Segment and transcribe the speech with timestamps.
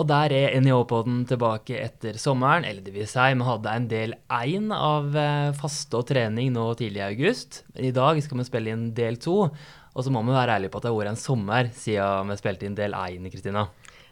[0.00, 4.14] Og der er NIH-podden tilbake etter sommeren, eller det vil si, vi hadde en del
[4.32, 7.58] én av eh, faste og trening nå tidlig i august.
[7.76, 10.80] I dag skal vi spille inn del to, og så må vi være ærlige på
[10.80, 13.68] at det har vært en sommer siden vi spilte inn del én, Kristina.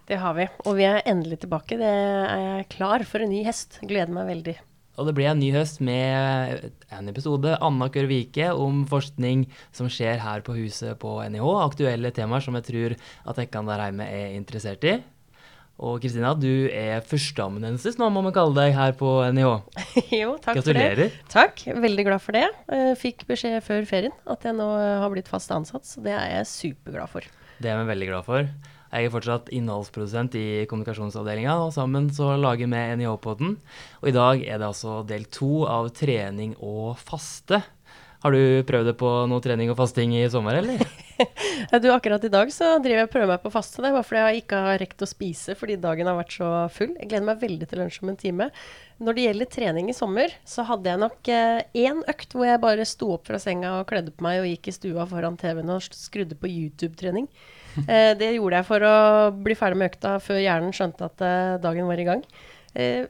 [0.09, 1.80] Det har vi, og vi er endelig tilbake.
[1.80, 3.80] Det er jeg klar for en ny hest.
[3.80, 4.59] Gleder meg veldig.
[4.98, 10.21] Og det blir en ny høst med en episode annenhver uke om forskning som skjer
[10.21, 11.52] her på huset på NIH.
[11.63, 14.99] Aktuelle temaer som jeg tror at dere der hjemme er interessert i.
[15.79, 19.50] Og Kristina, du er førsteamanuensis nå, må vi kalle deg, her på NIH.
[20.21, 20.96] jo, takk Gratulerer.
[20.96, 21.29] for det.
[21.31, 22.49] Takk, veldig glad for det.
[22.75, 26.33] Eh, fikk beskjed før ferien at jeg nå har blitt fast ansatt, så det er
[26.41, 27.31] jeg superglad for.
[27.63, 28.50] Det er vi veldig glad for.
[28.89, 33.56] Jeg er fortsatt innholdsprodusent i kommunikasjonsavdelinga, og sammen så lager vi NIH-podden.
[34.00, 37.61] Og i dag er det altså del to av trening og faste.
[38.19, 40.81] Har du prøvd det på noe trening og fasting i sommer, eller?
[41.83, 43.78] du, akkurat i dag så driver jeg og prøver meg på faste.
[43.78, 46.48] Det er bare fordi jeg ikke har rekt å spise fordi dagen har vært så
[46.74, 46.96] full.
[46.98, 48.48] Jeg gleder meg veldig til lunsj om en time.
[48.98, 52.62] Når det gjelder trening i sommer, så hadde jeg nok én eh, økt hvor jeg
[52.64, 55.77] bare sto opp fra senga og kledde på meg og gikk i stua foran TV-en
[55.77, 57.30] og skrudde på YouTube-trening.
[57.78, 58.94] Eh, det gjorde jeg for å
[59.30, 62.24] bli ferdig med økta før hjernen skjønte at eh, dagen var i gang.
[62.74, 63.05] Eh,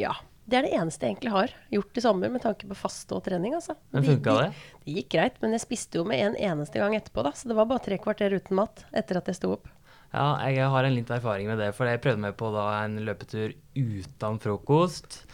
[0.00, 0.14] ja.
[0.44, 3.24] Det er det eneste jeg egentlig har gjort i sommer med tanke på faste og
[3.24, 3.54] trening.
[3.56, 3.78] Altså.
[3.94, 4.48] Men funka det?
[4.50, 7.24] Det, det gikk greit, men jeg spiste jo med en eneste gang etterpå.
[7.24, 9.70] Da, så det var bare tre kvarter uten mat etter at jeg sto opp.
[10.14, 13.00] Ja, jeg har en liten erfaring med det, for jeg prøvde meg på da, en
[13.02, 15.24] løpetur uten frokost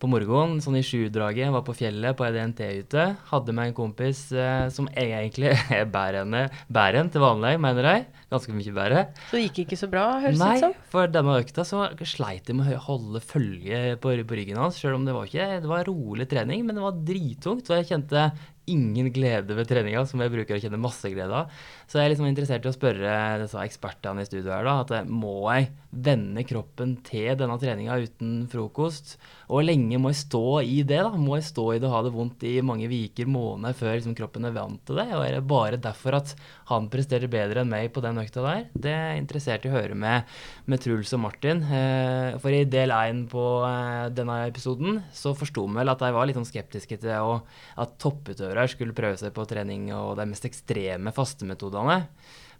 [0.00, 1.50] på morgenen, sånn i sjudraget.
[1.52, 3.06] Var på fjellet på EDNT-hytte.
[3.30, 8.06] Hadde med en kompis eh, som jeg egentlig er bæren enn til vanlig, mener jeg.
[8.30, 9.04] Ganske mye bedre.
[9.28, 10.74] Så det gikk ikke så bra, høres det ut som?
[10.74, 14.80] Nei, for denne økta så sleit jeg med å holde følge på, på ryggen hans.
[14.80, 17.68] Selv om det var ikke det var rolig trening, men det var drittungt.
[17.68, 18.30] Og jeg kjente
[18.72, 21.52] ingen glede ved treninga, som jeg bruker å kjenne masse glede av.
[21.90, 24.94] Så jeg er liksom interessert i å spørre disse ekspertene i studio her, da, at
[24.96, 29.16] eh, må jeg vende kroppen til denne treninga uten frokost?
[29.50, 31.02] Og lenge må jeg stå i det?
[31.06, 31.12] da?
[31.18, 34.16] Må jeg stå i det og ha det vondt i mange uker, måneder, før liksom
[34.18, 35.08] kroppen er vant til det?
[35.16, 36.34] Og er det bare derfor at
[36.70, 38.64] han presterer bedre enn meg på den økta der?
[38.72, 40.28] Det er interessert i å høre med,
[40.70, 41.62] med Truls og Martin.
[41.66, 46.12] Eh, for i del én på eh, denne episoden så forsto vi vel at de
[46.14, 47.40] var litt sånn skeptiske til
[47.80, 52.04] at topputøvere skulle prøve seg på trening og de mest ekstreme fastemetodene.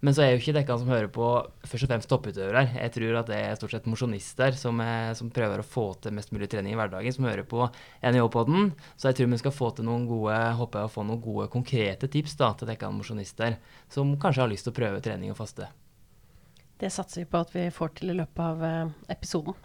[0.00, 1.26] Men så er jo ikke dere som hører på,
[1.68, 2.62] først og fremst topputøvere.
[2.72, 4.80] Jeg tror at det er stort sett mosjonister som,
[5.18, 7.66] som, prøver å få til mest mulig trening i hverdagen, som hører på
[8.00, 8.70] NIH-poden.
[8.96, 11.50] Så jeg tror vi skal få til noen gode, håper jeg å få noen gode
[11.52, 13.58] konkrete tips da, til dere mosjonister
[13.92, 15.68] som kanskje har lyst til å prøve trening og faste.
[16.80, 19.56] Det satser vi på at vi får til i løpet av eh, episoden.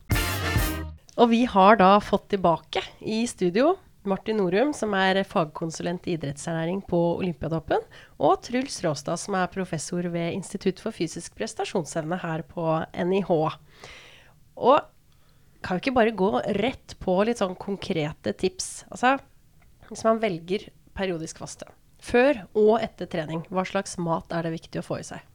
[1.15, 3.77] Og vi har da fått tilbake i studio
[4.09, 7.83] Martin Norum, som er fagkonsulent i idrettsernæring på Olympiatoppen,
[8.21, 13.31] og Truls Råstad, som er professor ved Institutt for fysisk prestasjonsevne her på NIH.
[14.55, 14.91] Og
[15.65, 18.85] kan vi ikke bare gå rett på litt sånn konkrete tips?
[18.93, 19.15] Altså,
[19.89, 21.67] hvis man velger periodisk faste,
[22.05, 25.34] før og etter trening, hva slags mat er det viktig å få i seg?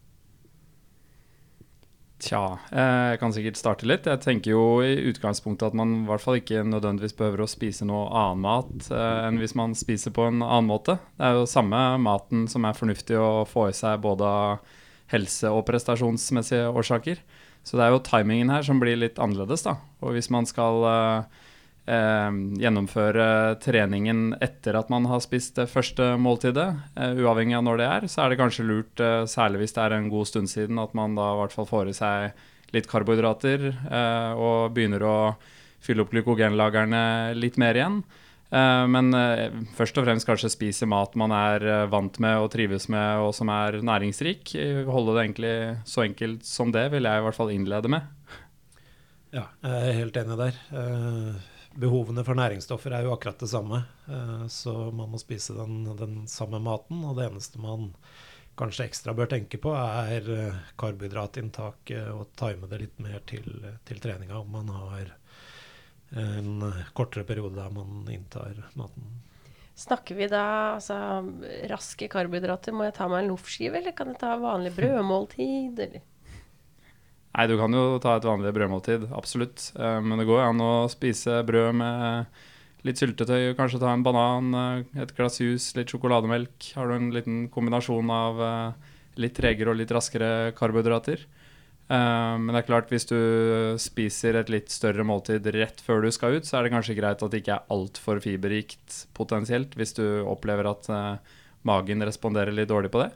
[2.21, 4.05] Tja, jeg kan sikkert starte litt.
[4.05, 7.87] Jeg tenker jo i utgangspunktet at man i hvert fall ikke nødvendigvis behøver å spise
[7.89, 10.99] noe annen mat eh, enn hvis man spiser på en annen måte.
[11.17, 14.77] Det er jo samme maten som er fornuftig å få i seg både av
[15.15, 17.23] helse- og prestasjonsmessige årsaker.
[17.65, 19.79] Så det er jo timingen her som blir litt annerledes, da.
[20.05, 21.41] Og hvis man skal eh,
[21.91, 23.27] eh, gjennomføre
[23.65, 28.09] treningen etter at man har spist det første måltidet, eh, uavhengig av når det er,
[28.13, 30.95] så er det kanskje lurt, eh, særlig hvis det er en god stund siden, at
[30.95, 35.19] man da i hvert fall får i seg litt karbohydrater eh, og begynner å
[35.81, 38.01] fylle opp glykogenlagrene litt mer igjen.
[38.51, 39.47] Eh, men eh,
[39.79, 43.51] først og fremst kanskje spise mat man er vant med og trives med, og som
[43.55, 44.55] er næringsrik.
[44.91, 45.55] Holde det egentlig
[45.89, 48.07] så enkelt som det, vil jeg i hvert fall innlede med.
[49.31, 50.61] Ja, jeg er helt enig der
[51.79, 53.83] behovene for næringsstoffer er jo akkurat det samme.
[54.09, 57.05] Eh, så man må spise den, den, samme maten.
[57.05, 57.93] Og det eneste man
[58.59, 63.49] kanskje ekstra bør tenke på, er eh, karbohydratinntaket og time det litt mer til,
[63.89, 65.17] til treninga om man har
[66.11, 69.21] en kortere periode der man inntar maten.
[69.79, 70.43] Snakker vi da
[70.75, 70.97] altså,
[71.71, 72.75] raske karbohydrater?
[72.75, 75.79] Må jeg ta meg en loffskive, eller kan jeg ta vanlig brødmåltid?
[75.87, 76.03] Eller?
[77.31, 79.69] Nei, du kan jo ta et vanlig brødmåltid, absolutt.
[79.79, 82.41] Uh, men det går an å spise brød med
[82.87, 86.73] litt syltetøy, kanskje ta en banan, uh, et glass jus, litt sjokolademelk.
[86.75, 91.29] Har du en liten kombinasjon av uh, litt tregere og litt raskere karbohydrater.
[91.91, 93.19] men det er klart, hvis du
[93.83, 97.25] spiser et litt større måltid rett før du skal ut, så er det kanskje greit
[97.27, 100.87] at det ikke er altfor fiberrikt potensielt, hvis du opplever at
[101.67, 103.11] magen responderer litt dårlig på det.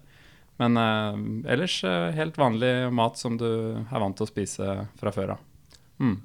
[0.62, 1.24] Men eh,
[1.54, 3.48] ellers uh, helt vanlig mat som du
[3.80, 5.42] er vant til å spise fra før av.
[5.98, 6.16] Mm.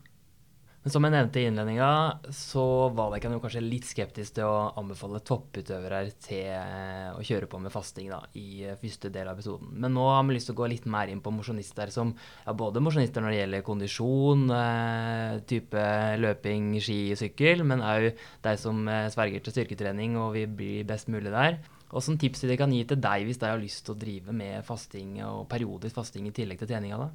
[0.79, 1.87] Men som jeg nevnte i innledninga,
[2.31, 2.63] så
[2.95, 7.73] var jeg kanskje litt skeptisk til å anbefale topputøvere til eh, å kjøre på med
[7.73, 9.73] fasting da, i eh, første del av episoden.
[9.75, 12.55] Men nå har vi lyst til å gå litt mer inn på mosjonister som ja,
[12.55, 15.83] både mosjonister når det gjelder kondisjon, eh, type
[16.23, 18.13] løping, ski, sykkel, men òg
[18.47, 21.59] de som eh, sverger til styrketrening og vil bli best mulig der.
[21.89, 24.35] Og som tips de kan gi til deg hvis de har lyst til å drive
[24.35, 27.09] med fasting og periodisk fasting i tillegg til treninga, da?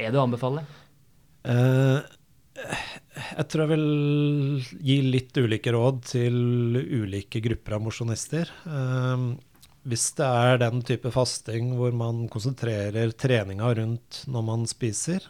[0.00, 0.64] Er det å anbefale?
[1.44, 2.00] Uh,
[2.56, 6.38] jeg tror jeg vil gi litt ulike råd til
[6.80, 8.48] ulike grupper av mosjonister.
[8.64, 9.34] Uh,
[9.88, 15.26] hvis det er den type fasting hvor man konsentrerer treninga rundt når man spiser,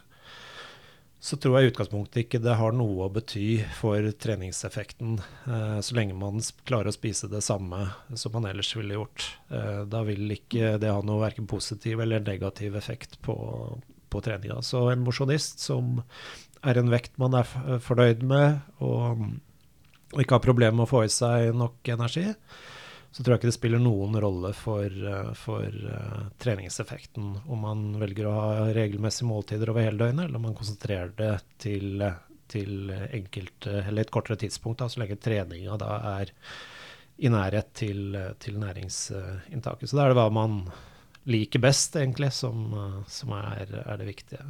[1.23, 5.95] så tror jeg i utgangspunktet ikke det har noe å bety for treningseffekten, eh, så
[5.95, 7.79] lenge man klarer å spise det samme
[8.19, 9.29] som man ellers ville gjort.
[9.47, 13.37] Eh, da vil ikke det ha noe verken positiv eller negativ effekt på,
[14.11, 14.59] på treninga.
[14.67, 16.01] Så en mosjonist som
[16.59, 17.47] er en vekt man er
[17.87, 19.23] fornøyd med, og,
[20.19, 22.27] ikke har problemer med å få i seg nok energi,
[23.13, 24.93] så tror jeg ikke det spiller noen rolle for,
[25.37, 30.47] for uh, treningseffekten om man velger å ha regelmessige måltider over hele døgnet, eller om
[30.49, 32.01] man konsentrerer det til,
[32.49, 36.33] til enkelt, eller et kortere tidspunkt, da, så lenge treninga da er
[37.21, 39.89] i nærhet til, til næringsinntaket.
[39.89, 40.63] Så da er det hva man
[41.29, 42.73] liker best, egentlig, som,
[43.07, 44.43] som er, er, det viktige.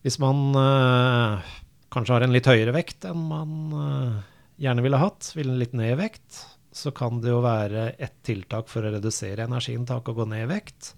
[0.00, 1.44] Hvis man uh,
[1.92, 4.18] kanskje har en litt høyere vekt enn man uh,
[4.62, 6.40] gjerne ville hatt, vil en litt ned i vekt,
[6.76, 10.50] så kan det jo være ett tiltak for å redusere energiinntak og gå ned i
[10.50, 10.92] vekt.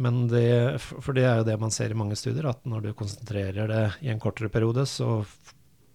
[0.00, 2.92] Men det, for det er jo det man ser i mange studier, at når du
[2.96, 5.22] konsentrerer det i en kortere periode, så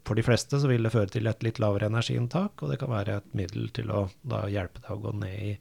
[0.05, 2.91] for de fleste så vil det føre til et litt lavere energiinntak, og det kan
[2.93, 4.03] være et middel til å
[4.51, 5.53] hjelpe deg å gå ned i,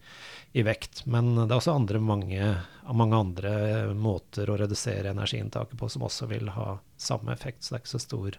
[0.60, 1.06] i vekt.
[1.08, 2.50] Men det er også andre, mange,
[2.92, 3.54] mange, andre
[3.96, 7.94] måter å redusere energiinntaket på som også vil ha samme effekt, så det er ikke
[7.94, 8.38] så stor,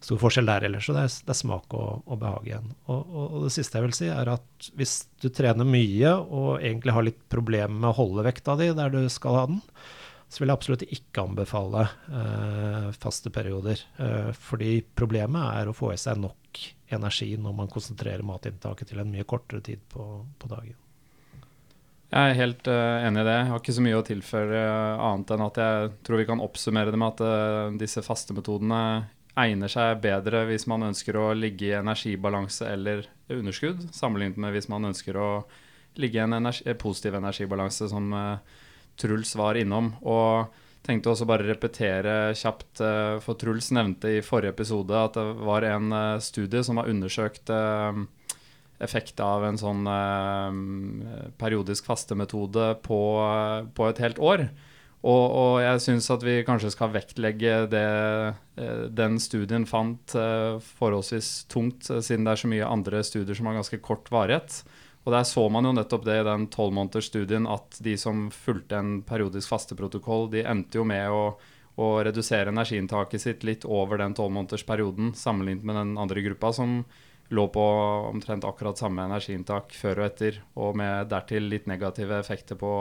[0.00, 0.86] stor forskjell der ellers.
[0.88, 2.74] Så det er, det er smak og, og, behag igjen.
[2.86, 6.50] Og, og, og, det siste jeg vil si, er at hvis du trener mye og
[6.58, 9.62] egentlig har litt problemer med å holde vekta di der du skal ha den,
[10.30, 13.80] så vil jeg absolutt ikke anbefale eh, faste perioder.
[13.98, 16.60] Eh, fordi problemet er å få i seg nok
[16.94, 20.06] energi når man konsentrerer matinntaket til en mye kortere tid på,
[20.38, 20.78] på dagen.
[22.10, 23.34] Jeg er helt uh, enig i det.
[23.36, 26.42] Jeg har ikke så mye å tilføre uh, annet enn at jeg tror vi kan
[26.42, 28.80] oppsummere det med at uh, disse fastemetodene
[29.38, 34.70] egner seg bedre hvis man ønsker å ligge i energibalanse eller underskudd, sammenlignet med hvis
[34.72, 35.30] man ønsker å
[36.00, 38.58] ligge i en energi, positiv energibalanse, som uh,
[39.00, 39.92] Truls var innom.
[40.06, 40.50] Og
[40.86, 45.66] tenkte også bare repetere kjapt, uh, for Truls nevnte i forrige episode at det var
[45.68, 47.52] en uh, studie som har undersøkt
[48.80, 49.84] effekt av en sånn
[51.36, 53.00] periodisk fastemetode på,
[53.76, 54.46] på et helt år.
[55.00, 57.86] Og, og, jeg syns at vi kanskje skal vektlegge det
[58.92, 60.12] den studien fant
[60.76, 64.58] forholdsvis tungt, siden det er så mye andre studier som har ganske kort varighet.
[65.06, 68.98] Og Der så man jo nettopp det i den tolvmånedersstudien at de som fulgte en
[69.06, 71.22] periodisk fasteprotokoll, de endte jo med å,
[71.80, 76.82] å redusere energiinntaket sitt litt over den tolvmånedersperioden sammenlignet med den andre gruppa som
[77.30, 77.64] lå på
[78.10, 82.72] omtrent akkurat samme energiinntak før og etter, og med dertil litt negative effekter på,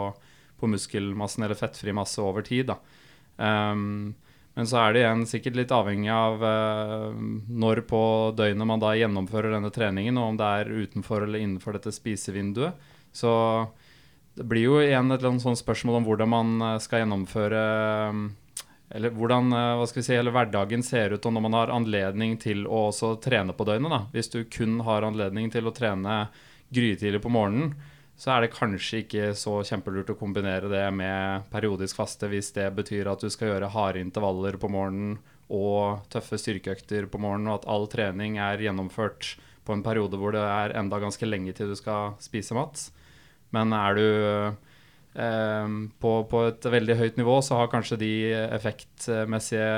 [0.59, 2.73] på muskelmassen eller fettfri masse over tid.
[3.37, 4.13] Um,
[4.57, 7.11] men så er det igjen sikkert litt avhengig av uh,
[7.47, 8.01] når på
[8.35, 12.89] døgnet man da gjennomfører denne treningen, og om det er utenfor eller innenfor dette spisevinduet.
[13.15, 13.31] Så
[14.39, 17.63] det blir jo igjen et sånt spørsmål om hvordan man eh, skal gjennomføre
[18.95, 21.73] Eller hvordan eh, hva skal vi si, hele hverdagen ser ut, og når man har
[21.75, 23.91] anledning til å også trene på døgnet.
[23.91, 23.99] da.
[24.13, 26.21] Hvis du kun har anledning til å trene
[26.71, 27.75] grytidlig på morgenen,
[28.19, 32.67] så er det kanskje ikke så kjempelurt å kombinere det med periodisk faste hvis det
[32.75, 37.61] betyr at du skal gjøre harde intervaller på morgenen og tøffe styrkeøkter på morgenen, og
[37.61, 41.71] at all trening er gjennomført på en periode hvor det er enda ganske lenge til
[41.71, 42.83] du skal spise mat.
[43.55, 44.05] Men er du
[45.15, 45.71] eh,
[46.03, 48.13] på, på, et veldig høyt nivå, så har kanskje de
[48.59, 49.71] effektmessige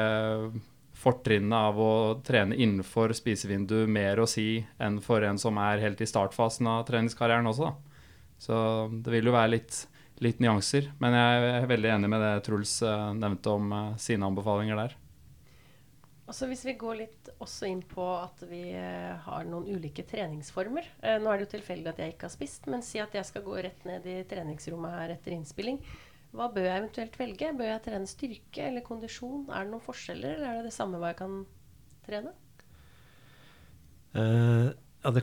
[1.01, 1.93] fortrinnene av å
[2.25, 6.83] trene innenfor spisevindu mer å si enn for en som er helt i startfasen av
[6.89, 7.69] treningskarrieren også.
[7.69, 7.90] da.
[8.41, 8.55] Så
[8.89, 9.83] det vil jo være litt,
[10.25, 10.89] litt nyanser.
[11.01, 14.95] Men jeg er veldig enig med det Truls uh, nevnte om uh, sine anbefalinger der.
[16.31, 20.87] Også Hvis vi går litt også inn på at vi uh, har noen ulike treningsformer.
[21.21, 23.45] nå er det jo tilfeldig at jeg ikke har spist, men si at jeg skal
[23.45, 25.77] gå rett ned i treningsrommet her etter innspilling.
[26.31, 27.51] Hva bør jeg eventuelt velge?
[27.59, 29.43] Bør jeg trene styrke eller kondisjon?
[29.51, 31.43] Er det noen forskjeller, eller er det det samme hva jeg kan
[32.07, 32.33] trene?
[34.11, 35.21] ja, det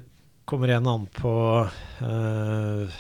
[0.49, 1.33] kommer igjen an på
[2.01, 2.99] uh,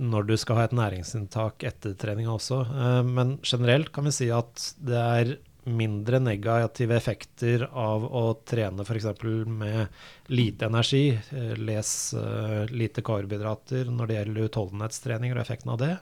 [0.00, 2.60] når du skal ha et næringsinntak etter treninga også.
[2.66, 8.84] Uh, men generelt kan vi si at det er mindre negative effekter av å trene
[8.84, 9.06] f.eks.
[9.48, 15.80] med lite energi, eh, les uh, lite karbohydrater når det gjelder utholdenhetstrening og effekten av
[15.80, 15.94] det,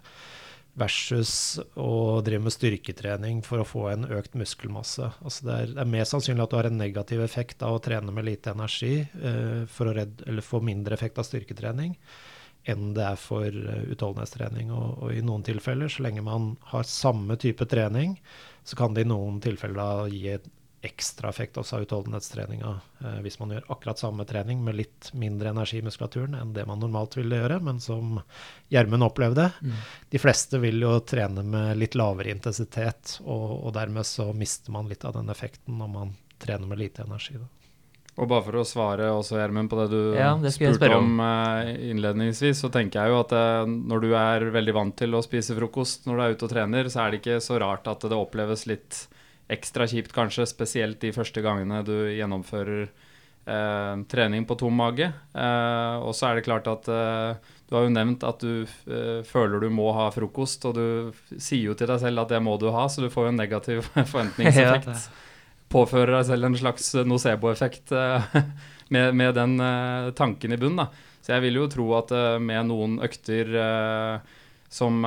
[0.78, 5.10] versus å drive med styrketrening for å få en økt muskelmasse.
[5.20, 7.82] Altså det, er, det, er, mer sannsynlig at du har en negativ effekt av å
[7.84, 11.96] trene med lite energi uh, for å redde, eller få mindre effekt av styrketrening
[12.72, 14.72] enn det er for uh, utholdenhetstrening.
[14.72, 18.16] Og, og, i noen tilfeller, så lenge man har samme type trening,
[18.64, 20.48] så kan det i noen tilfeller gi et
[20.82, 22.70] ekstra effekt også av utholdenhetstreninga
[23.04, 26.66] eh, hvis man gjør akkurat samme trening med litt mindre energi i muskulaturen enn det
[26.66, 28.18] man normalt ville gjøre, men som
[28.72, 29.48] Gjermund opplevde.
[29.62, 29.78] Mm.
[30.10, 34.90] De fleste vil jo trene med litt lavere intensitet, og, og, dermed så mister man
[34.90, 37.38] litt av den effekten når man trener med lite energi.
[37.38, 37.46] Da.
[38.18, 41.22] Og bare for å svare også, Gjermund, på det du ja, det spurte om, om
[41.22, 45.22] uh, innledningsvis, så tenker jeg jo at uh, når du er veldig vant til å
[45.24, 48.04] spise frokost når du er ute og trener, så er det ikke så rart at
[48.04, 49.06] det oppleves litt
[49.52, 55.08] ekstra kjipt, kanskje, spesielt de første gangene du gjennomfører eh, trening på tom mage.
[55.34, 59.22] Eh, og så er det klart at eh, du har jo nevnt at du eh,
[59.24, 62.58] føler du må ha frokost, og du sier jo til deg selv at det må
[62.60, 65.08] du ha, så du får jo en negativ forventningseffekt.
[65.72, 68.36] Påfører deg selv en slags nocebo-effekt eh,
[68.92, 70.84] med, med, den eh, tanken i bunn.
[71.22, 72.10] Så jeg vil jo tro at
[72.42, 74.38] med noen økter eh,
[74.72, 75.02] som,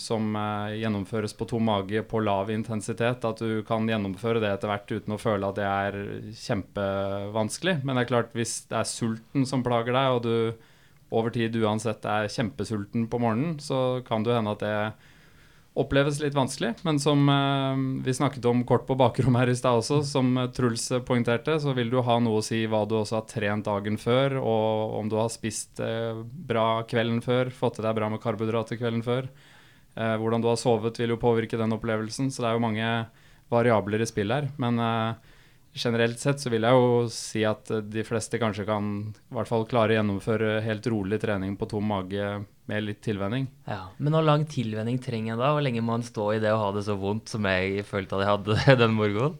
[0.00, 0.36] som,
[0.72, 3.24] gjennomføres på tom mage på lav intensitet.
[3.28, 5.98] At du kan gjennomføre det etter hvert uten å føle at det er
[6.40, 7.76] kjempevanskelig.
[7.84, 11.54] Men det er klart, hvis det er sulten som plager deg, og du over tid
[11.60, 14.72] uansett er kjempesulten på morgenen, så kan det hende at det
[15.76, 19.82] oppleves litt vanskelig, men som eh, vi snakket om kort på bakrommet her i stad
[19.82, 23.26] også, som Truls poengterte, så vil du ha noe å si hva du også har
[23.30, 26.16] trent dagen før, og om du har spist eh,
[26.48, 29.28] bra kvelden før, fått til deg bra med karbohydrater kvelden før.
[29.96, 32.90] Eh, hvordan du har sovet vil jo påvirke den opplevelsen, så det er jo mange
[33.52, 34.48] variabler i spill her.
[34.60, 35.35] Men eh,
[35.76, 39.66] generelt sett så vil jeg jo si at de fleste kanskje kan i hvert fall
[39.68, 42.30] klare å gjennomføre helt rolig trening på tom mage
[42.66, 43.46] med litt tilvenning.
[43.68, 45.52] Ja, Men hvor lang tilvenning trenger jeg da?
[45.54, 48.18] Hvor lenge må en stå i det og ha det så vondt som jeg følte
[48.18, 49.38] at jeg hadde den morgenen?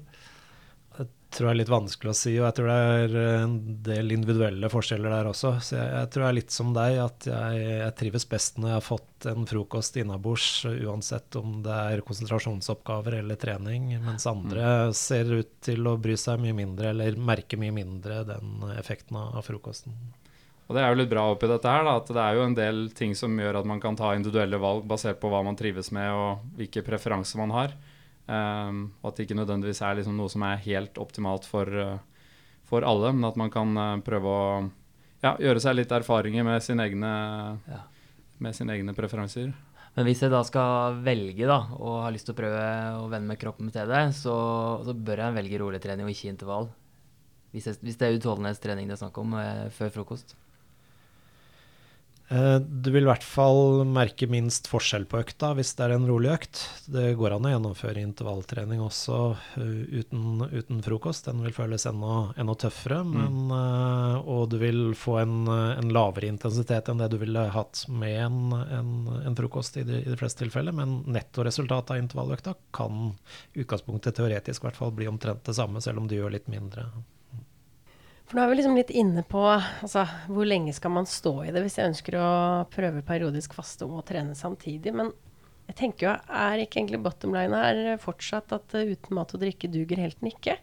[1.32, 3.54] Tror jeg er litt vanskelig å si, og jeg tror det er en
[3.86, 5.52] del individuelle forskjeller der også.
[5.64, 8.70] Så jeg, jeg tror jeg er litt som deg, at jeg, jeg, trives best når
[8.70, 14.68] jeg har fått en frokost innabords, uansett om det er konsentrasjonsoppgaver eller trening, mens andre
[14.90, 14.94] mm.
[14.96, 19.42] ser ut til å bry seg mye mindre, eller merke mye mindre den effekten av
[19.46, 19.98] frokosten.
[20.66, 22.56] Og Det er jo litt bra oppi dette her, da, at det er jo en
[22.56, 25.92] del ting som gjør at man kan ta individuelle valg basert på hva man trives
[25.94, 27.76] med og hvilke preferanser man har.
[28.26, 32.32] Um, og at det ikke nødvendigvis er liksom noe som er helt optimalt for, uh,
[32.66, 34.48] for alle, men at man kan uh, prøve å
[35.22, 37.12] ja, gjøre seg litt erfaringer med, sin egne,
[37.70, 37.84] ja.
[38.42, 39.52] med sine egne preferanser.
[39.96, 42.64] Men hvis jeg da skal velge da, og har lyst til å prøve
[42.98, 44.34] å vende med kroppen til det, så,
[44.84, 46.68] så bør jeg velge rolig trening og ikke intervall.
[47.54, 50.36] Hvis, jeg, hvis det er utholdenhetstrening det er snakk om uh, før frokost.
[52.28, 56.08] Eh, du vil i hvert fall merke minst forskjell på økta hvis det er en
[56.08, 56.62] rolig økt.
[56.90, 59.60] Det går an å gjennomføre intervalltrening også uh,
[59.94, 61.28] uten, uten, frokost.
[61.28, 63.14] Den vil føles enda, enda tøffere, mm.
[63.14, 67.84] men, uh, og du vil få en, en, lavere intensitet enn det du ville hatt
[67.88, 68.40] med en,
[68.74, 70.74] en, en frokost i de, i de, fleste tilfeller.
[70.74, 73.12] Men nettoresultatet av intervalløkta kan
[73.54, 76.88] utgangspunktet teoretisk i hvert fall bli omtrent det samme, selv om du gjør litt mindre.
[78.26, 81.52] For nå er vi liksom litt inne på altså, hvor lenge skal man stå i
[81.54, 82.30] det hvis jeg ønsker å
[82.72, 84.90] prøve periodisk faste og trene samtidig.
[84.98, 85.12] Men
[85.68, 89.42] jeg tenker jo, er ikke egentlig bottom line her fortsatt at uh, uten mat og
[89.42, 90.56] drikke duger helten ikke?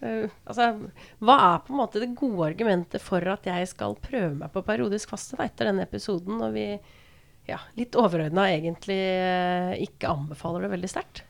[0.00, 0.70] Uh, altså,
[1.20, 4.64] hva er på en måte det gode argumentet for at jeg skal prøve meg på
[4.64, 6.66] periodisk faste da, etter denne episoden, når vi
[7.50, 11.26] ja, litt overordna egentlig uh, ikke anbefaler det veldig sterkt?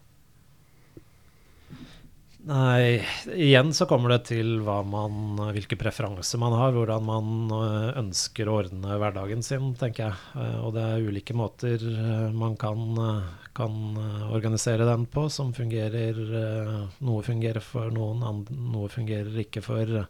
[2.44, 3.00] Nei,
[3.32, 8.58] igjen så kommer det til man, hvilke preferanser man har, hvordan man eh, ønsker å
[8.58, 10.18] ordne hverdagen sin, tenker jeg.
[10.42, 13.00] Eh, og det er ulike måter eh, man kan,
[13.56, 13.78] kan
[14.28, 16.20] organisere den på, som fungerer
[17.00, 20.04] Noe fungerer for noen, noe fungerer ikke for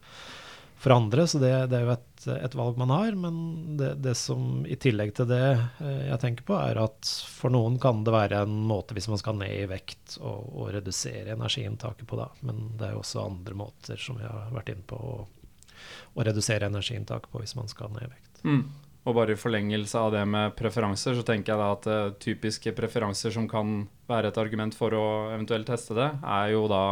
[0.84, 1.24] for andre.
[1.26, 3.14] Så det, det er jo et, et, valg man har.
[3.16, 3.36] Men
[3.78, 7.78] det, det, som i tillegg til det eh, jeg tenker på, er at for noen
[7.80, 12.04] kan det være en måte hvis man skal ned i vekt og, og redusere energiinntaket
[12.10, 12.28] på da.
[12.44, 15.14] Men det er jo også andre måter som vi har vært inne på å,
[16.14, 18.44] å redusere energiinntaket på hvis man skal ned i vekt.
[18.44, 18.64] Mm.
[19.04, 22.72] Og bare i forlengelse av det med preferanser, så tenker jeg da at uh, typiske
[22.76, 26.84] preferanser som kan være et argument for å eventuelt teste det, er jo da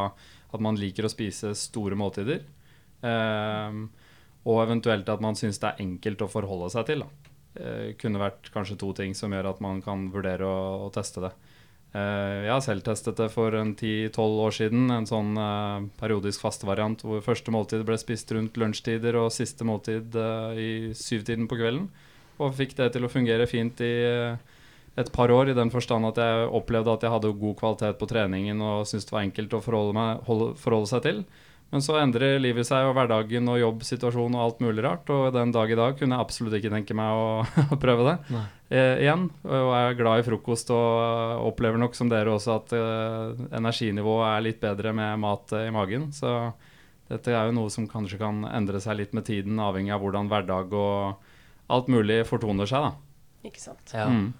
[0.52, 2.42] at man liker å spise store måltider.
[3.02, 3.84] Um,
[4.46, 7.06] og eventuelt at man syns det er enkelt å forholde seg til.
[7.58, 11.26] Uh, kunne vært kanskje to ting som gjør at man kan vurdere å, å teste
[11.26, 11.34] det.
[11.92, 14.86] Eh, jeg har selv testet det for en 10-12 år siden.
[14.94, 20.16] En sånn eh, periodisk fastevariant hvor første måltid ble spist rundt lunsjtider og siste måltid
[20.16, 21.90] eh, i syvtiden på kvelden.
[22.40, 24.40] Og fikk det til å fungere fint i eh,
[24.96, 28.08] et par år, i den forstand at jeg opplevde at jeg hadde god kvalitet på
[28.08, 31.22] treningen og syntes det var enkelt å forholde, meg, holde, forholde seg til.
[31.72, 35.08] Men så endrer livet seg og hverdagen og jobbsituasjonen og alt mulig rart.
[35.08, 37.30] Og den dag i dag kunne jeg absolutt ikke tenke meg å,
[37.72, 38.16] å prøve det
[38.68, 39.24] eh, igjen.
[39.48, 44.26] Og jeg er glad i frokost og opplever nok som dere også at eh, energinivået
[44.34, 46.10] er litt bedre med mat eh, i magen.
[46.12, 46.52] Så
[47.08, 50.28] dette er jo noe som kanskje kan endre seg litt med tiden, avhengig av hvordan
[50.28, 52.84] hverdag og alt mulig fortoner seg.
[52.84, 53.48] da.
[53.48, 53.96] Ikke sant.
[53.96, 54.10] Ja.
[54.12, 54.34] Mm.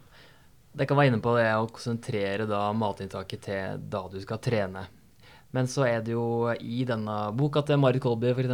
[0.77, 4.85] Det kan være inne på det å konsentrere da matinntaket til da du skal trene.
[5.53, 8.53] Men så er det jo i denne boka til Marit Kolby f.eks.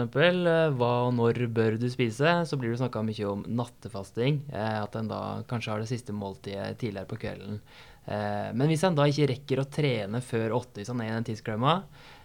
[0.75, 2.41] Hva og når bør du spise?
[2.49, 4.41] Så blir det snakka mye om nattefasting.
[4.51, 7.61] Eh, at en da kanskje har det siste måltidet tidligere på kvelden.
[8.09, 11.15] Eh, men hvis en da ikke rekker å trene før åtte, hvis han er i
[11.15, 11.75] den tidsklemma,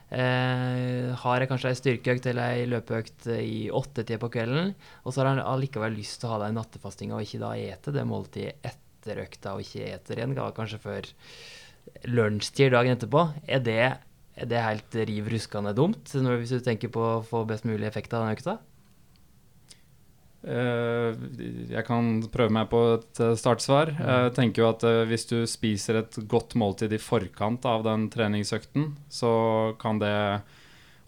[0.10, 4.72] eh, har jeg kanskje ei styrkeøkt eller ei løpeøkt i åttetida på kvelden,
[5.04, 7.94] og så har han allikevel lyst til å ha den nattefastinga og ikke da ete
[7.94, 11.12] det måltidet etter økta og ikke eter igjen, kanskje før
[12.08, 13.84] lunsjtid dagen etterpå, er det,
[14.36, 18.14] er helt riv ruskende dumt når, hvis du tenker på å få best mulig effekt
[18.14, 18.58] av den økta?
[20.44, 21.16] Eh,
[21.72, 23.94] jeg kan prøve meg på et eh, startsvar.
[23.96, 28.10] Jeg tenker jo at eh, Hvis du spiser et godt måltid i forkant av den
[28.12, 29.32] treningsøkten, så
[29.80, 30.42] kan det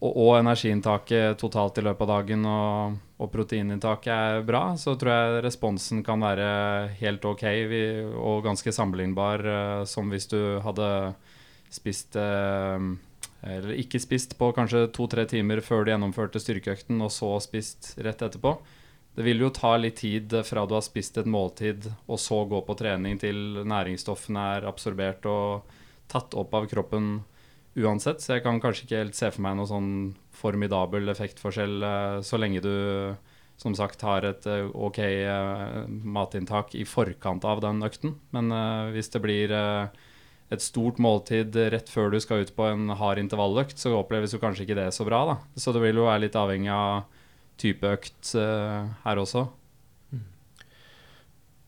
[0.05, 5.44] Og, energiinntaket totalt i løpet av dagen og, og proteininntaket er bra, så tror jeg
[5.46, 7.46] responsen kan være helt ok
[8.20, 11.15] og ganske sammenlignbar som hvis du hadde
[11.74, 12.79] spist eh,
[13.46, 18.24] eller ikke spist på kanskje to-tre timer før du gjennomførte styrkeøkten, og så spist rett
[18.25, 18.55] etterpå.
[19.15, 22.60] Det vil jo ta litt tid fra du har spist et måltid og så gå
[22.67, 25.77] på trening til næringsstoffene er absorbert og
[26.11, 27.22] tatt opp av kroppen
[27.79, 28.20] uansett.
[28.24, 29.94] Så jeg kan kanskje ikke helt se for meg noen sånn
[30.35, 32.75] formidabel effektforskjell eh, så lenge du
[33.55, 38.18] som sagt har et eh, ok eh, matinntak i forkant av den økten.
[38.35, 38.51] Men
[38.96, 39.55] hvis det blir
[40.53, 44.42] et stort måltid rett før du skal ut på en hard intervalløkt, så oppleves jo
[44.42, 45.24] kanskje ikke det så bra.
[45.31, 45.38] da.
[45.58, 47.05] Så det vil jo være litt avhengig av
[47.62, 49.48] type økt uh, her også.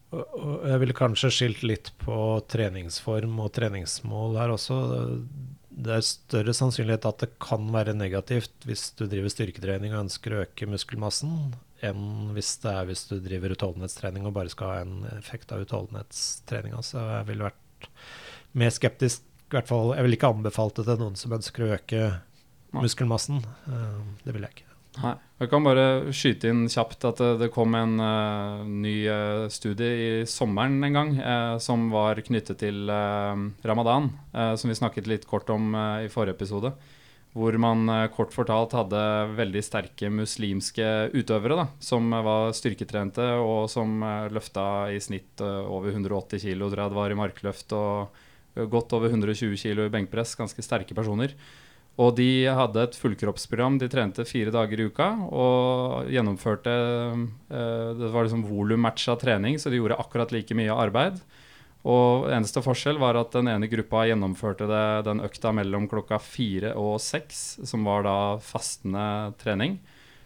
[0.07, 2.15] Og, og jeg ville kanskje skilt litt på
[2.47, 4.77] treningsform og treningsmål her også.
[5.77, 10.33] Det er større sannsynlighet at det kan være negativt hvis du driver styrketrening og ønsker
[10.33, 11.51] å øke muskelmassen,
[11.85, 15.65] enn hvis det er hvis du driver utholdenhetstrening og bare skal ha en effekt av
[15.65, 16.81] utholdenhetstreninga.
[16.85, 17.99] Så jeg ville vært
[18.57, 19.23] mer skeptisk.
[19.47, 22.07] I hvert fall, jeg ville ikke anbefalt det til noen som ønsker å øke
[22.75, 23.43] muskelmassen.
[23.67, 24.63] Eh, Det vil jeg ikke.
[24.97, 25.13] Nei.
[25.37, 29.91] Jeg kan bare skyte inn kjapt at det, det kom en uh, ny eh, studie
[29.93, 32.89] i sommeren en gang uh, som var knyttet til
[33.61, 36.73] ramadan, som vi snakket litt kort om i forrige episode.
[37.37, 38.99] Hvor man kort fortalt hadde
[39.37, 44.01] veldig sterke muslimske utøvere da, som var styrketrente og som
[44.33, 48.17] løfta i snitt over 180 kg, tror jeg det var i markløft, og
[48.71, 50.35] godt over 120 kg i benkpress.
[50.39, 51.35] Ganske sterke personer.
[51.97, 53.79] Og de hadde et fullkroppsprogram.
[53.81, 56.75] De trente fire dager i uka og gjennomførte
[57.49, 61.17] eh, Det var liksom volummatcha trening, så de gjorde akkurat like mye arbeid.
[61.87, 66.73] Og eneste forskjell var at den ene gruppa gjennomførte det, den økta mellom klokka fire
[66.77, 69.77] og seks, som var da fastende trening,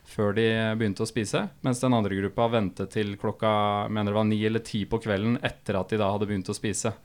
[0.10, 0.48] før de
[0.80, 1.46] begynte å spise.
[1.64, 3.54] Mens den andre gruppa ventet til klokka
[3.94, 6.58] mener det var ni eller ti på kvelden etter at de da hadde begynt å
[6.58, 6.96] spise.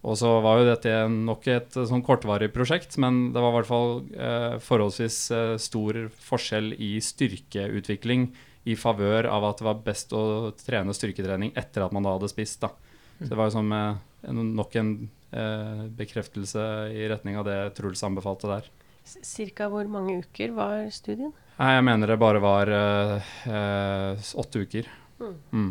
[0.00, 3.56] Og så var jo dette nok et eh, sånn kortvarig prosjekt, men det var i
[3.58, 8.30] hvert fall eh, forholdsvis eh, stor forskjell i styrkeutvikling
[8.70, 10.22] i favør av at det var best å
[10.60, 12.62] trene styrketrening etter at man da hadde spist.
[12.64, 12.72] da.
[13.20, 14.94] Så det var jo som eh, nok en
[15.36, 16.64] eh, bekreftelse
[16.96, 18.72] i retning av det Truls anbefalte der.
[19.04, 21.32] Cirka hvor mange uker var studien?
[21.60, 24.88] Nei, jeg mener det bare var eh, åtte uker.
[25.20, 25.36] Mm.
[25.52, 25.70] Mm.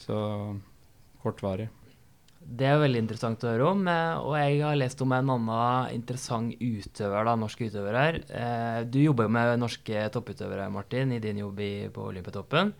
[0.00, 0.16] Så
[1.20, 1.68] kortvarig.
[2.42, 5.94] Det er veldig interessant å høre om, eh, og jeg har lest om en annen
[5.94, 8.18] interessant utøver, da, norsk utøver her.
[8.28, 11.60] Eh, Du jobber jo med norske topputøvere, Martin, i din jobb
[11.92, 12.74] på Olympiatoppen.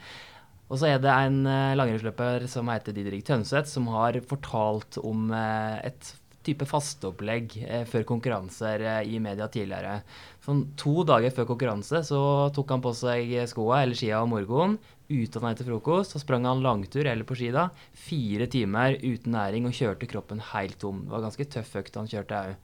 [0.68, 5.33] Og så er det en eh, langrennsløper som heter Didrik Tønseth, som har fortalt om
[5.33, 6.14] et
[6.47, 10.01] type fasteopplegg eh, før konkurranser eh, i media tidligere.
[10.45, 12.23] Sånn to dager før konkurranse så
[12.55, 14.79] tok han på seg skoa eller skia om morgenen,
[15.13, 19.69] utdanna etter frokost, så sprang han langtur eller på ski da, fire timer uten næring
[19.69, 21.05] og kjørte kroppen helt tom.
[21.05, 22.57] Det var ganske tøff økt han kjørte òg.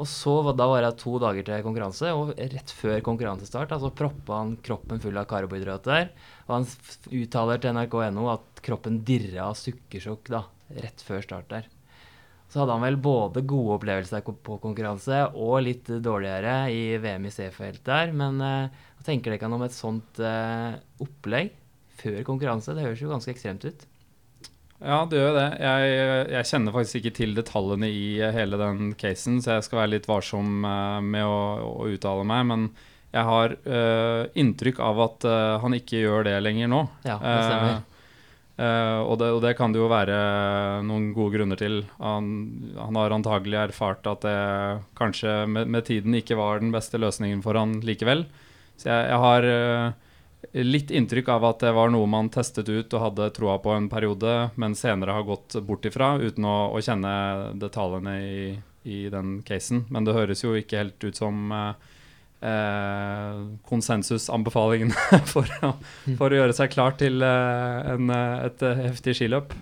[0.00, 3.90] Og så var, da var det to dager til konkurranse, og rett før konkurransestart altså
[3.92, 6.08] proppa han kroppen full av karbohydrater.
[6.46, 6.68] Og han
[7.20, 10.46] uttaler til nrk.no at kroppen dirra av sukkersjokk da,
[10.80, 11.68] rett før start der.
[12.50, 17.30] Så hadde han vel både gode opplevelser på konkurranse og litt dårligere i VM i
[17.30, 18.10] C-felt der.
[18.10, 21.52] Men uh, hva tenker dere om et sånt uh, opplegg
[22.00, 22.74] før konkurranse?
[22.74, 23.86] Det høres jo ganske ekstremt ut.
[24.80, 25.46] Ja, det gjør det.
[25.60, 25.92] Jeg,
[26.32, 30.08] jeg, kjenner faktisk ikke til detaljene i hele den casen, så jeg skal være litt
[30.10, 32.48] varsom uh, med å, å, uttale meg.
[32.50, 32.66] Men
[33.10, 33.54] jeg har
[34.38, 35.24] inntrykk av at
[35.64, 36.84] han ikke gjør det lenger nå.
[37.02, 37.80] Ja, det stemmer.
[38.60, 40.16] Uh, og, det, og, det, kan det jo være
[40.84, 41.80] noen gode grunner til.
[42.02, 42.26] Han,
[42.76, 44.36] han har antagelig erfart at det
[44.98, 48.26] kanskje med, med, tiden ikke var den beste løsningen for han likevel.
[48.76, 50.10] Så jeg, jeg har uh,
[50.60, 53.88] litt inntrykk av at det var noe man testet ut og hadde troa på en
[53.92, 57.14] periode, men senere har gått bort ifra uten å, å kjenne
[57.60, 58.44] detaljene i,
[58.84, 59.86] i, den casen.
[59.88, 61.72] Men det høres jo ikke helt ut som uh,
[62.42, 64.94] eh, konsensusanbefalingene
[65.32, 65.50] for,
[66.18, 69.54] for å gjøre seg klar til eh, en, eh, et eh, heftig skiløp.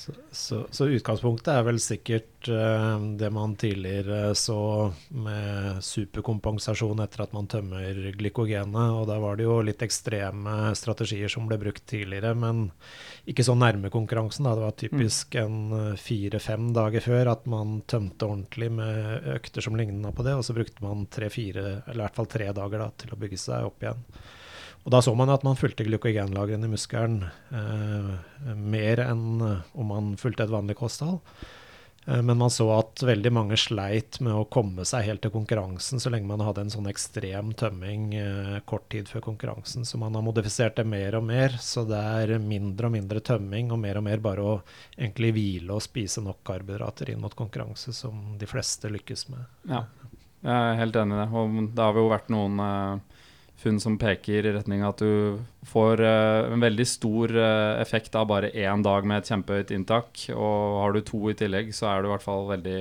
[0.00, 7.26] Så, så, så, utgangspunktet er vel sikkert uh, det man tidligere så med superkompensasjon etter
[7.26, 8.94] at man tømmer glykogenet.
[8.96, 12.70] Og da var det jo litt ekstreme strategier som ble brukt tidligere, men
[13.28, 14.48] ikke så nærme konkurransen.
[14.48, 14.56] Da.
[14.56, 15.44] Det var typisk mm.
[15.44, 20.38] en eh, fire-fem dager før at man tømte ordentlig med økter som ligna på det,
[20.40, 23.44] og så brukte man tre-fire, eller i hvert fall tre dager da, til å bygge
[23.44, 24.06] seg opp igjen.
[24.80, 27.18] Og Da så man at man fulgte glykogenlagrene i muskelen
[27.52, 31.20] eh, mer enn om man fulgte et vanlig kosthold.
[32.06, 36.00] Eh, men man så at veldig mange sleit med å komme seg helt til konkurransen
[36.00, 39.84] så lenge man hadde en sånn ekstrem tømming eh, kort tid før konkurransen.
[39.84, 41.56] Så man har modifisert det mer og mer.
[41.60, 44.56] Så det er mindre og mindre tømming og mer og mer bare å
[44.96, 49.46] egentlig hvile og spise nok karbohydrater inn mot konkurranse, som de fleste lykkes med.
[49.70, 49.84] Ja,
[50.40, 51.30] jeg er helt enig i det.
[51.36, 53.18] Og det har jo vært noen uh
[53.60, 58.16] funn som peker i retning av at du får uh, en veldig stor uh, effekt
[58.16, 60.26] av bare én dag med et kjempehøyt inntak.
[60.32, 62.80] Og har du to i tillegg, så er du i hvert fall veldig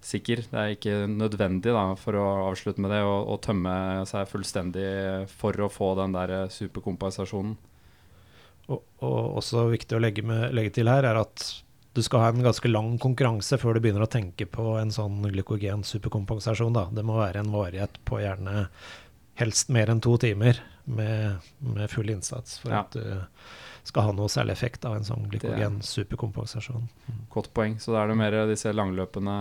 [0.00, 0.44] sikker.
[0.50, 3.72] Det er ikke nødvendig, da, for å avslutte med det, å, tømme
[4.08, 4.86] seg fullstendig
[5.40, 7.56] for å få den der eh, superkompensasjonen.
[8.70, 11.44] Og, og, også viktig å legge, med, legge til her er at
[11.96, 15.24] du skal ha en ganske lang konkurranse før du begynner å tenke på en sånn
[15.26, 16.76] glykogen superkompensasjon.
[16.76, 16.86] Da.
[16.94, 18.68] Det må være en varighet på gjerne
[19.40, 22.84] helst mer enn to timer med, med full innsats for ja.
[22.84, 26.88] at du skal ha noe særlig effekt av en sånn glykogen superkompensasjon.
[27.08, 27.20] Mm.
[27.32, 27.78] Godt poeng.
[27.80, 29.36] Så da er det mer disse langløpene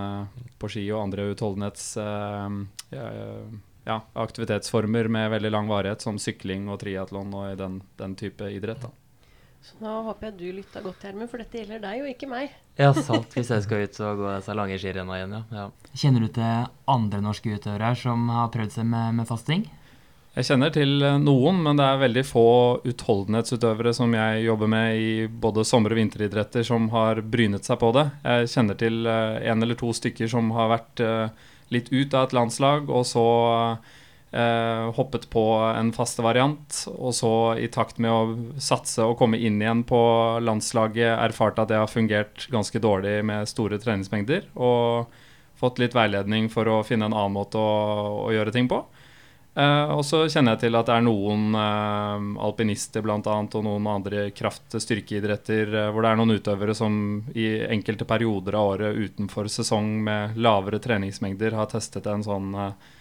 [0.59, 1.91] på ski og andre utholdenhets...
[1.99, 3.57] Uh,
[3.89, 8.83] ja, aktivitetsformer med veldig lang varighet, som sykling og triatlon og den, den type idrett.
[8.83, 8.91] da.
[9.65, 12.53] Så nå håper jeg du lytta godt, Gjermund, for dette gjelder deg og ikke meg.
[12.79, 13.33] Ja, sant.
[13.35, 15.41] Hvis jeg skal ut og gå disse lange skirenna igjen, ja.
[15.57, 15.95] ja.
[16.03, 19.65] Kjenner du til andre norske utøvere som har prøvd seg med, med fasting?
[20.39, 22.49] Jeg kjenner til eh, noen, men det er veldig få
[22.87, 27.89] utholdenhetsutøvere som jeg jobber med i både sommer- og vinteridretter som har brynet seg på
[27.97, 28.05] det.
[28.23, 32.29] Jeg kjenner til eh, en eller to stykker som har vært eh, litt ut av
[32.29, 33.25] et landslag, og så
[34.31, 36.79] eh, hoppet på en faste variant.
[36.95, 39.99] Og så i takt med å satse og komme inn igjen på
[40.39, 44.47] landslaget, erfarte at det har fungert ganske dårlig med store treningsmengder.
[44.55, 45.11] Og
[45.59, 48.85] fått litt veiledning for å finne en annen måte å, å gjøre ting på.
[49.57, 53.63] Uh, og så kjenner jeg til at det er noen uh, alpinister blant annet, og
[53.65, 56.93] noen andre kraft-styrkeidretter uh, hvor det er noen utøvere som
[57.33, 62.53] i enkelte perioder av året utenfor sesong med lavere treningsmengder har testet en sånn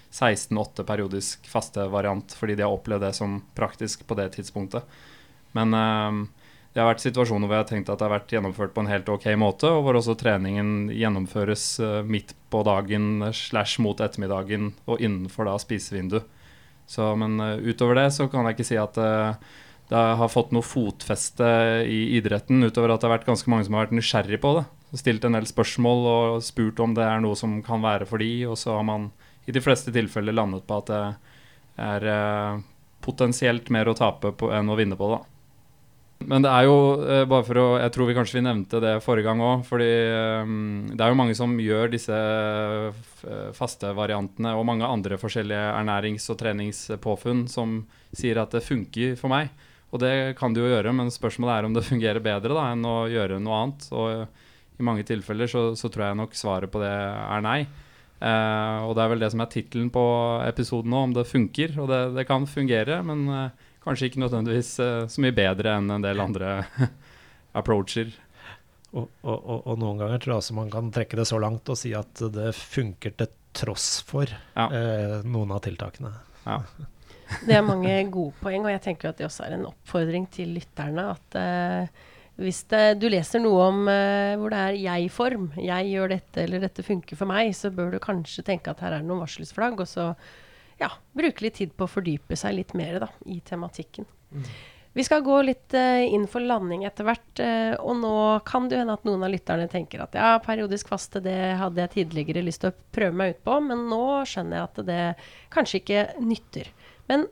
[0.08, 4.88] 16-8 periodisk faste variant fordi de har opplevd det som praktisk på det tidspunktet.
[5.52, 8.82] Men det har vært situasjoner hvor jeg har tenkt at det har vært gjennomført på
[8.82, 11.66] en helt ok måte, og hvor også treningen gjennomføres
[12.08, 16.22] midt på dagen slash mot ettermiddagen og innenfor da spisevindu.
[16.88, 19.37] Så, men uh, utover det så kan jeg ikke si at uh,
[19.88, 21.46] det har fått noe fotfeste
[21.88, 24.64] i idretten, utover at det har vært ganske mange som har vært nysgjerrig på det.
[25.01, 28.33] Stilt en del spørsmål og spurt om det er noe som kan være for de,
[28.48, 29.11] og så har man
[29.48, 31.03] i de fleste tilfeller landet på at det
[31.88, 32.61] er uh,
[33.05, 35.22] potensielt mer å tape på, enn å vinne på det.
[36.26, 38.96] Men det er jo eh, bare for å Jeg tror vi kanskje vi nevnte det
[39.04, 39.62] forrige gang òg.
[39.68, 39.90] Fordi
[40.42, 45.70] um, det er jo mange som gjør disse eh, faste variantene og mange andre forskjellige
[45.76, 49.52] ernærings- og treningspåfunn som sier at det funker for meg.
[49.94, 52.85] Og det kan det jo gjøre, men spørsmålet er om det fungerer bedre da, enn
[52.88, 53.90] å gjøre noe annet.
[53.94, 57.61] Og i mange tilfeller så, så tror jeg nok svaret på det er nei.
[58.18, 60.04] Eh, og det er vel det som er tittelen på
[60.42, 61.78] episoden nå, om det funker.
[61.78, 65.92] Og det, det kan fungere, men uh, kanskje ikke nødvendigvis uh, så mye bedre enn
[65.96, 66.53] en del andre
[67.59, 68.12] approacher.
[68.92, 71.68] Og, og, og, og, noen ganger tror jeg også man kan trekke det så langt
[71.68, 74.68] og si at det funker til tross for ja.
[74.68, 76.14] uh, noen av tiltakene.
[76.46, 76.62] Ja.
[77.44, 80.55] Det er mange gode poeng, og jeg tenker at det også er en oppfordring til
[80.57, 81.11] lytterne.
[81.12, 82.07] At uh,
[82.38, 86.62] hvis det, du leser noe om eh, hvor det er jeg-form, jeg gjør dette eller
[86.62, 89.83] dette funker for meg, så bør du kanskje tenke at her er det noen varselsflagg,
[89.83, 90.12] og så
[90.81, 94.07] ja, bruke litt tid på å fordype seg litt mer da, i tematikken.
[94.99, 98.14] Vi skal gå litt uh, inn for landing etter hvert, Uh, og nå
[98.49, 101.93] kan det hende at noen av lytterne tenker at ja, periodisk faste det hadde jeg
[101.93, 105.03] tidligere lyst til å prøve meg ut på, men nå skjønner jeg at det
[105.55, 106.73] kanskje ikke nytter.
[107.07, 107.29] Men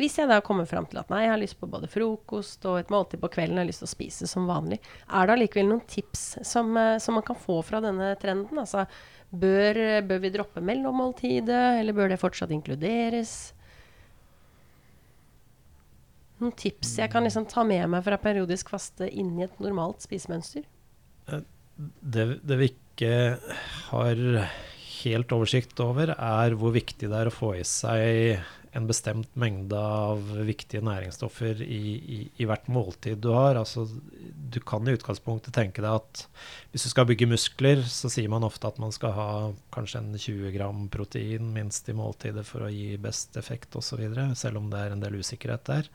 [0.00, 2.78] hvis jeg da kommer fram til at nei, jeg har lyst på både frokost og
[2.80, 4.78] et måltid på kvelden, jeg har lyst til å spise som vanlig,
[5.12, 8.62] er det allikevel noen tips som, eh, som man kan få fra denne trenden?
[8.62, 8.86] Altså,
[9.30, 13.34] bør, bør vi droppe mellommåltidet, eller bør det fortsatt inkluderes?
[16.40, 20.06] Noen tips jeg kan liksom ta med meg fra periodisk faste inn i et normalt
[20.06, 20.64] spisemønster?
[21.28, 23.12] Det, det vi ikke
[23.90, 24.22] har
[25.00, 28.40] helt oversikt over, er hvor viktig det er å få i seg
[28.72, 33.58] en bestemt mengde av viktige næringsstoffer i, i, i, hvert måltid du har.
[33.58, 33.86] Altså,
[34.50, 36.22] du kan i utgangspunktet tenke deg at
[36.70, 39.30] hvis du skal bygge muskler, så sier man ofte at man skal ha
[39.74, 44.04] kanskje en 20 gram protein minst i måltidet for å gi best effekt osv.,
[44.38, 45.90] selv om det er en del usikkerhet der.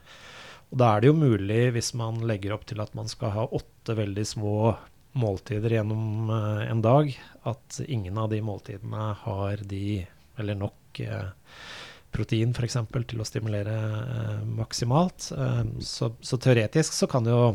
[0.73, 3.47] Og da er det jo mulig, hvis man legger opp til at man skal ha
[3.55, 4.57] åtte veldig små
[5.15, 7.13] måltider gjennom uh, en dag,
[7.47, 10.01] at ingen av de måltidene har de,
[10.41, 11.31] eller nok uh,
[12.15, 12.80] protein f.eks.
[13.12, 15.30] til å stimulere eh, maksimalt.
[15.84, 17.47] Så, så, teoretisk så kan det jo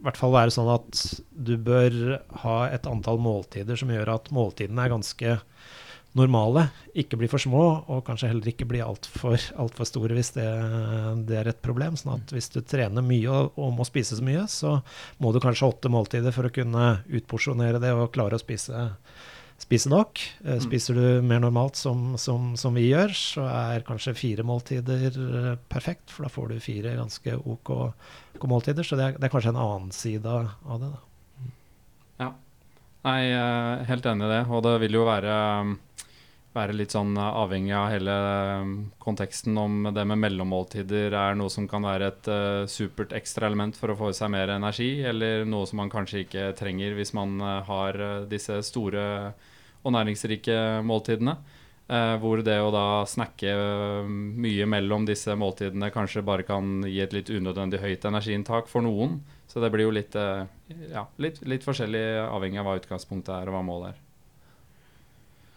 [0.00, 4.30] i hvert fall være sånn at du bør ha et antall måltider som gjør at
[4.32, 5.36] måltidene er ganske
[6.16, 6.64] normale,
[6.98, 10.46] ikke bli for små, og kanskje heller ikke bli altfor alt for store hvis det,
[11.28, 11.94] det, er et problem.
[11.98, 14.78] sånn at hvis du trener mye og, og, må spise så mye, så
[15.22, 18.88] må du kanskje åtte måltider for å kunne utporsjonere det og klare å spise,
[19.60, 20.20] spise nok.
[20.44, 20.64] Eh, mm.
[20.64, 25.52] Spiser du mer normalt som, som, som, vi gjør, så er kanskje fire måltider eh,
[25.72, 27.74] perfekt, for da får du fire ganske OK,
[28.38, 28.86] OK måltider.
[28.86, 30.90] Så det er, det er, kanskje en annen side av det.
[30.90, 31.50] da.
[32.24, 32.32] Ja.
[33.06, 33.20] Nei,
[33.88, 34.42] helt enig i det.
[34.52, 35.36] Og det vil jo være
[36.56, 41.52] være litt sånn eh, avhengig av hele eh, konteksten om det med mellommåltider er noe
[41.52, 44.90] som kan være et uh, supert ekstra element for å få i seg mer energi,
[45.06, 49.04] eller noe som man kanskje ikke trenger hvis man uh, har uh, disse store
[49.80, 51.38] og næringsrike måltidene.
[52.20, 53.50] hvor det å da snakke
[54.06, 59.16] mye mellom disse måltidene kanskje bare kan gi et litt unødvendig høyt energiinntak for noen.
[59.48, 63.56] Så det blir jo litt, ja, litt, litt forskjellig avhengig av hva utgangspunktet er og
[63.56, 64.09] hva målet er.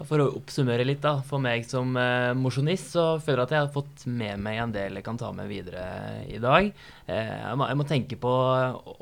[0.01, 1.19] For å oppsummere litt, da.
[1.21, 4.71] For meg som eh, mosjonist så føler jeg at jeg har fått med meg en
[4.73, 5.83] del jeg kan ta med videre
[6.25, 6.71] i dag.
[7.05, 8.31] Eh, jeg, må, jeg, må, tenke på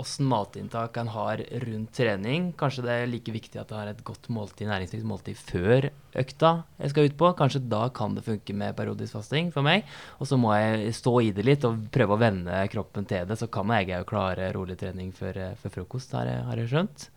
[0.03, 2.49] åssen matinntak en har rundt trening.
[2.59, 6.51] Kanskje det er like viktig at jeg har et godt måltid, næringsrikt måltid før økta
[6.81, 7.31] jeg skal ut på.
[7.39, 9.87] Kanskje da kan det funke med periodisk fasting for meg.
[10.19, 13.39] Og så må jeg stå i det litt og prøve å vende kroppen til det.
[13.39, 16.73] Så kan jeg jo klare rolig trening før, eh, før frokost, har jeg, har jeg
[16.75, 17.09] skjønt.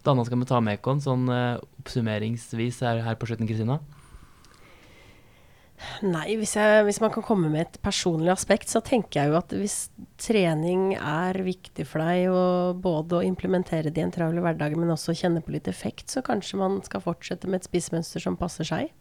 [0.00, 3.80] Hva annet skal vi ta med oss sånn uh, oppsummeringsvis her, her, på slutten, Kristina?
[6.04, 9.36] Nei, hvis, jeg, hvis, man kan komme med et personlig aspekt, så tenker jeg jo
[9.38, 9.76] at hvis
[10.20, 14.92] trening er viktig for deg, og både å implementere det i en travel hverdag, men
[14.92, 18.68] også kjenne på litt effekt, så kanskje man skal fortsette med et spissmønster som passer
[18.68, 18.92] seg.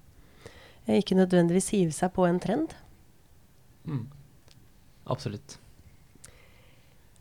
[0.89, 2.75] Ikke nødvendigvis hive seg på en trend.
[3.87, 4.07] Mm.
[5.11, 5.59] Absolutt.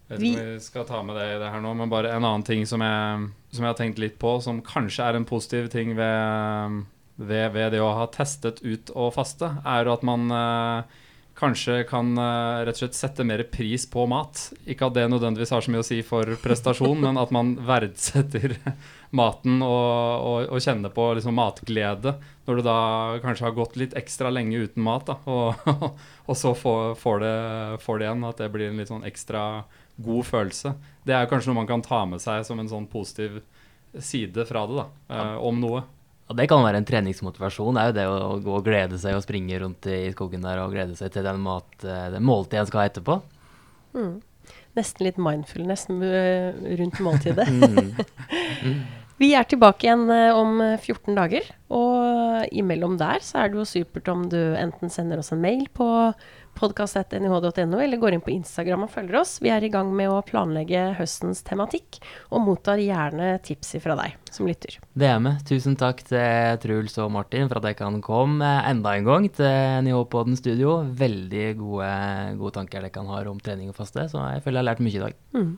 [0.08, 2.14] Jeg vet ikke om vi skal ta med det i det her nå, men bare
[2.14, 5.28] en annen ting som jeg, som jeg har tenkt litt på, som kanskje er en
[5.28, 6.80] positiv ting ved,
[7.16, 10.98] ved, ved det å ha testet ut og faste, er at man eh,
[11.38, 14.48] kanskje kan eh, rett og slett sette mer pris på mat.
[14.68, 18.58] Ikke at det nødvendigvis har så mye å si for prestasjon, men at man verdsetter
[19.18, 19.88] maten og,
[20.28, 22.78] og, og kjenner på liksom matglede når du da
[23.20, 25.90] kanskje har gått litt ekstra lenge uten mat, da, og,
[26.28, 27.34] og så får, får, det,
[27.84, 28.24] får, det, igjen.
[28.28, 29.42] At det blir en litt sånn ekstra
[30.04, 30.74] god følelse.
[31.06, 33.40] Det er kanskje noe man kan ta med seg som en sånn positiv
[33.98, 35.82] side fra det, da, eh, om noe.
[36.28, 37.74] Og Det kan være en treningsmotivasjon.
[37.74, 40.60] Det er jo det å gå og glede seg og springe rundt i skogen der
[40.60, 43.20] og glede seg til den, mat, eh, den måltid en skal ha etterpå.
[43.96, 44.18] Mm.
[44.76, 47.48] Nesten litt mindfulness rundt måltidet.
[47.52, 47.94] mm.
[48.62, 48.82] Mm.
[49.18, 53.66] Vi er tilbake igjen eh, om 14 dager, og imellom der så er det jo
[53.66, 55.88] supert om du enten sender oss en mail på
[56.58, 59.36] podkast.nih.no, eller går inn på Instagram og følger oss.
[59.42, 62.00] Vi er i gang med å planlegge høstens tematikk,
[62.34, 64.78] og mottar gjerne tips fra deg som lytter.
[64.98, 65.34] Det er vi.
[65.48, 69.84] Tusen takk til Truls og Martin for at jeg kan komme enda en gang til
[69.86, 70.80] NIH-poden studio.
[70.98, 71.92] Veldig gode,
[72.40, 74.84] gode tanker dere kan ha om trening og faste, så jeg føler jeg har lært
[74.84, 75.22] mye i dag.
[75.36, 75.54] Mm.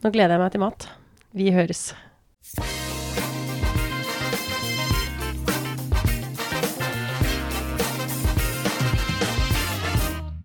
[0.00, 0.88] Nå gleder jeg meg til mat.
[1.36, 1.90] Vi høres.